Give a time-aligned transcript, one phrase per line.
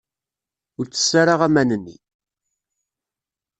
[0.77, 1.97] Ur ttess ara aman-nni.